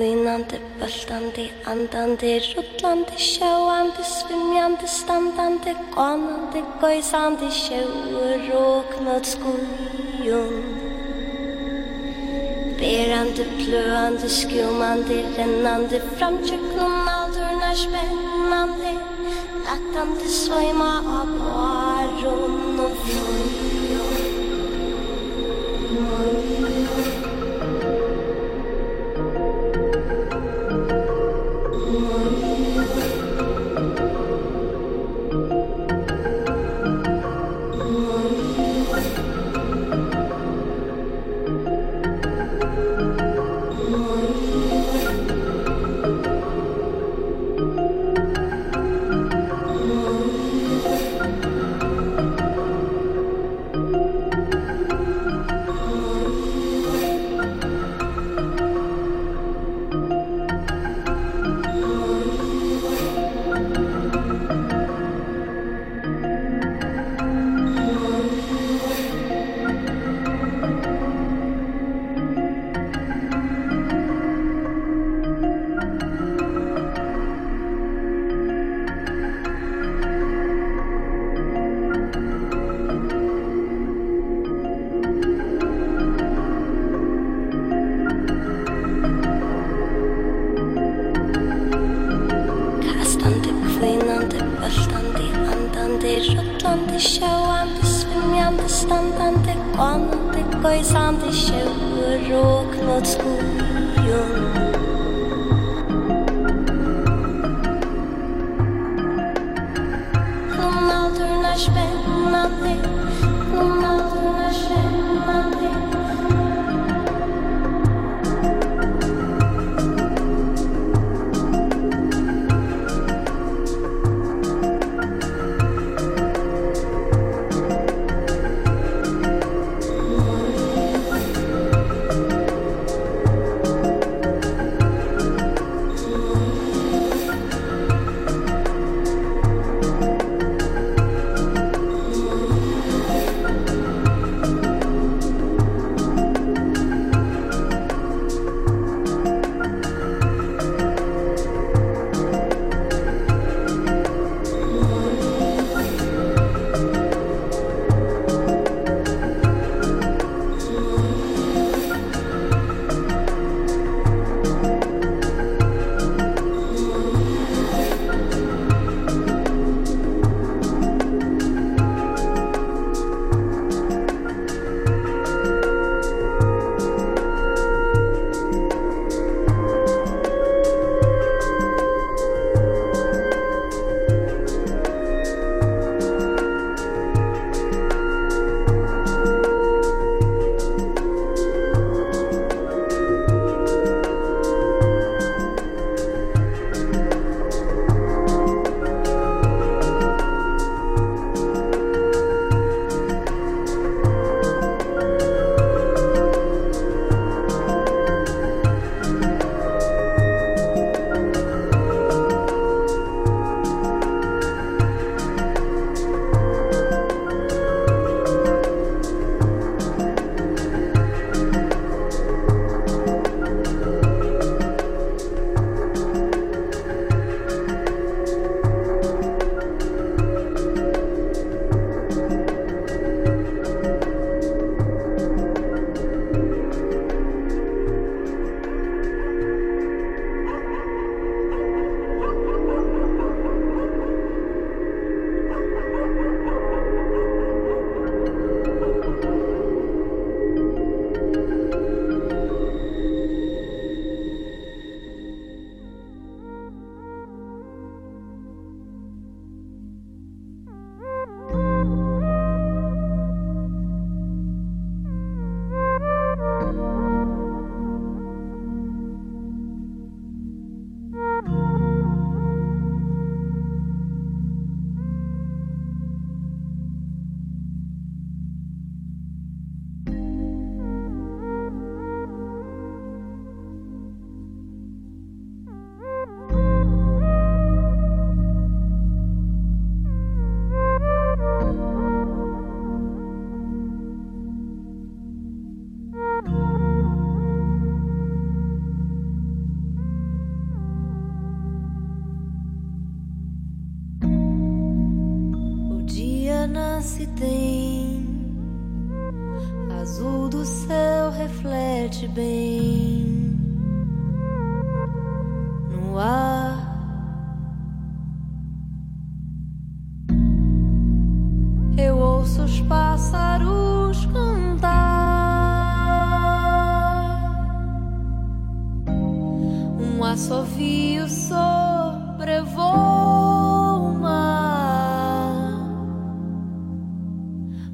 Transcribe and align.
Flynandi, 0.00 0.58
böltandi, 0.80 1.42
andandi, 1.70 2.30
rullandi, 2.50 3.16
sjáandi, 3.30 4.04
svimjandi, 4.16 4.86
standandi, 4.88 5.74
gonandi, 5.96 6.62
gøysandi, 6.80 7.50
sjóur 7.52 8.46
og 8.62 8.94
møt 9.04 9.28
skujum. 9.28 10.56
Berandi, 12.80 13.44
bløandi, 13.58 14.30
skjumandi, 14.38 15.18
rennandi, 15.36 16.00
framtjöknum, 16.16 16.96
aldurna, 17.18 17.74
spennandi, 17.82 18.94
lattandi, 19.66 20.32
svøyma 20.42 20.94
av 21.18 21.36
barum 21.42 22.80
og 22.86 22.96
fjum. 23.04 23.69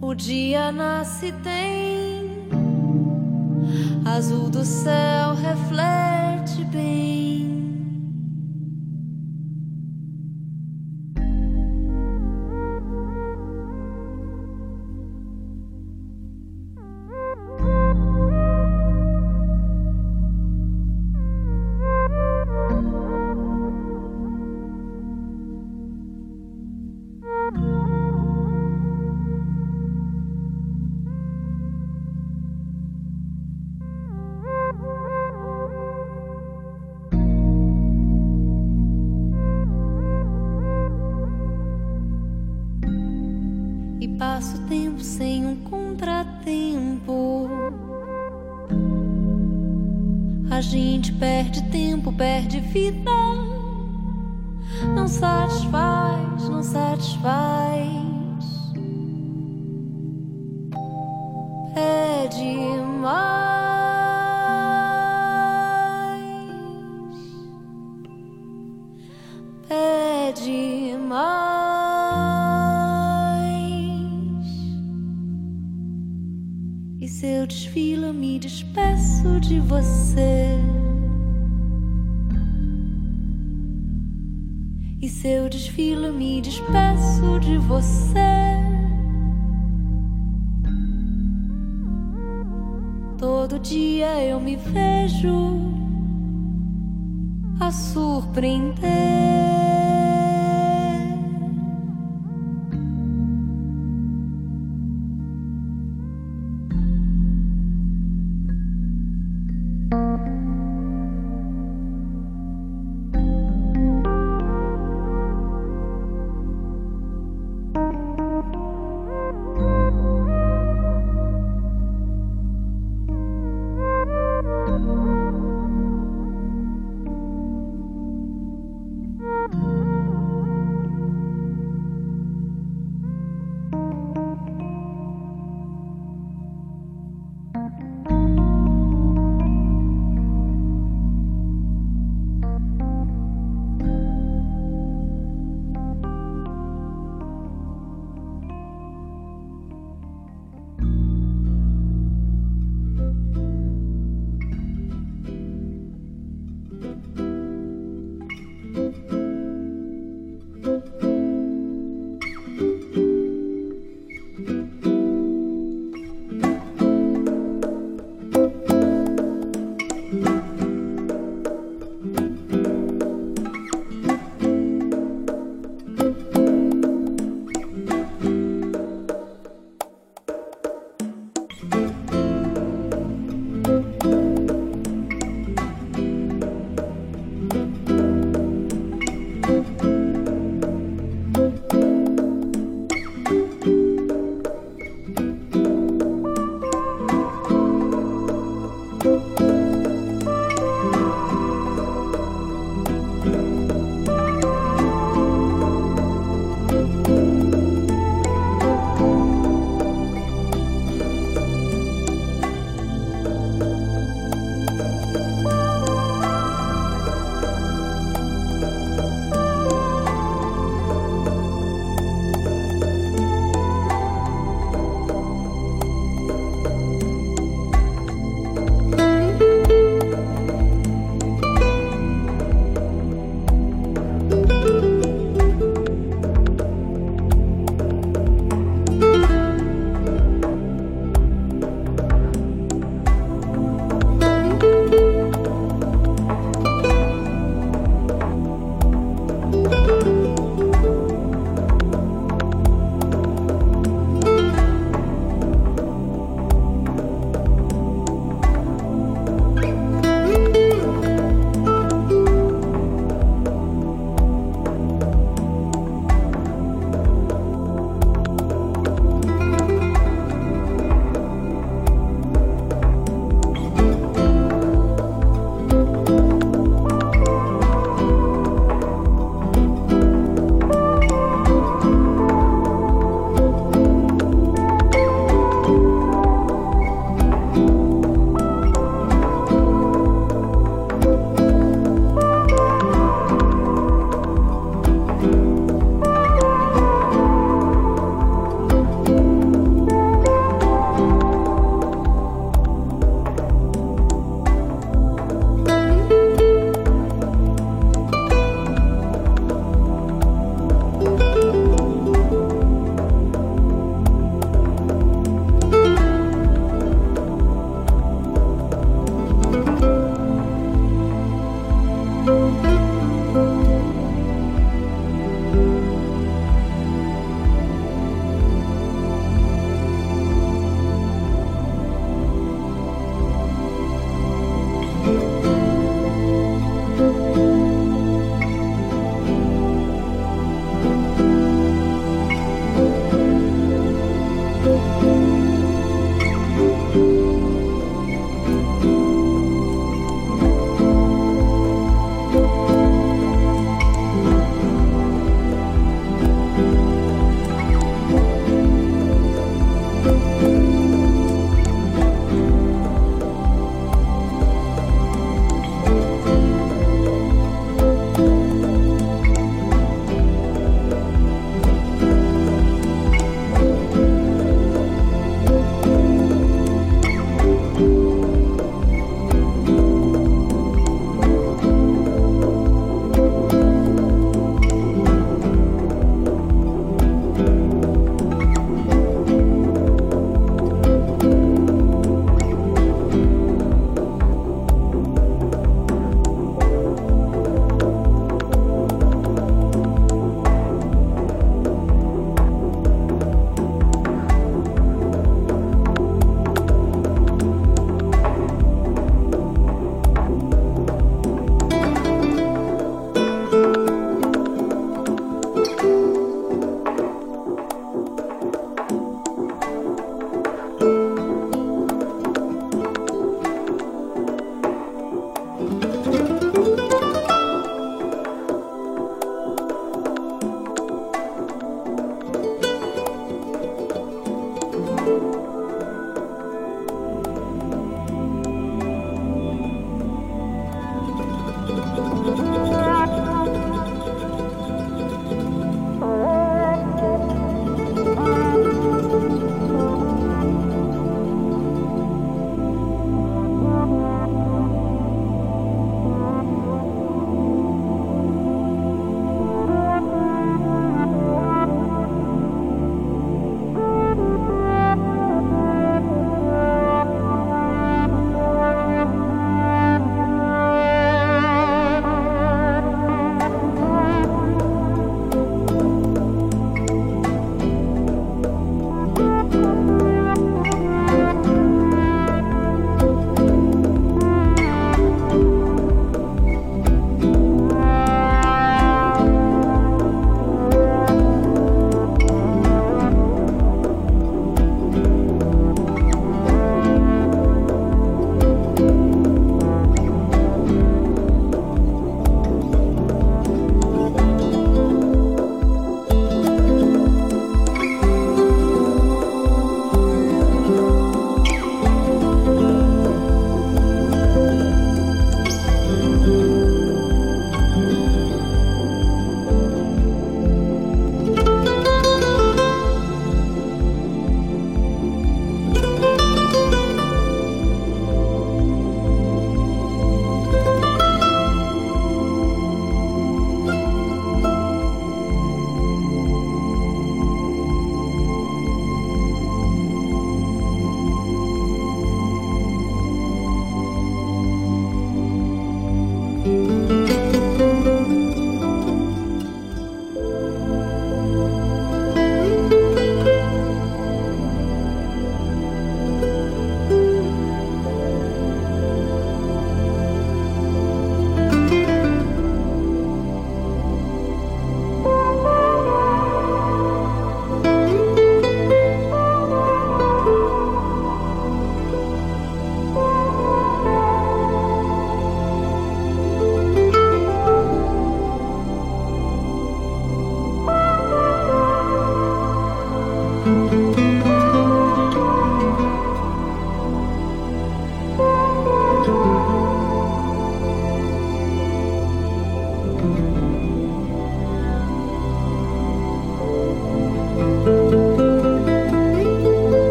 O 0.00 0.14
dia 0.14 0.70
nasce 0.70 1.32
tem, 1.42 2.48
azul 4.04 4.50
do 4.50 4.64
céu 4.64 5.34
reflete 5.34 6.64
bem. 6.64 7.63
você. 87.64 88.03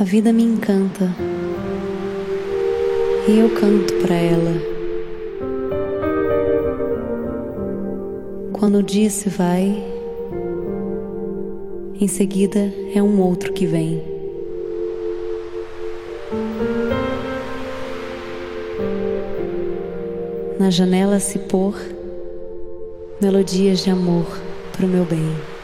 A 0.00 0.02
vida 0.02 0.32
me 0.32 0.42
encanta 0.42 1.14
e 3.28 3.38
eu 3.38 3.50
canto 3.50 3.92
para 3.96 4.14
ela. 4.14 4.54
Quando 8.50 8.78
o 8.78 8.82
dia 8.82 9.10
se 9.10 9.28
vai, 9.28 9.76
em 12.00 12.08
seguida 12.08 12.72
é 12.94 13.02
um 13.02 13.20
outro 13.20 13.52
que 13.52 13.66
vem. 13.66 14.02
Na 20.58 20.70
janela 20.70 21.20
se 21.20 21.38
pôr 21.40 21.74
melodias 23.20 23.84
de 23.84 23.90
amor 23.90 24.24
para 24.72 24.86
o 24.86 24.88
meu 24.88 25.04
bem. 25.04 25.59